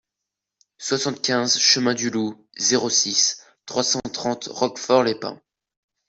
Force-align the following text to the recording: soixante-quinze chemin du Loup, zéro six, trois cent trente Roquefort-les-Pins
soixante-quinze 0.79 1.59
chemin 1.59 1.93
du 1.93 2.09
Loup, 2.09 2.43
zéro 2.57 2.89
six, 2.89 3.43
trois 3.67 3.83
cent 3.83 3.99
trente 4.11 4.45
Roquefort-les-Pins 4.51 5.39